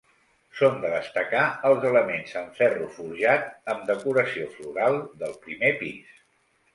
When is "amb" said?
3.73-3.83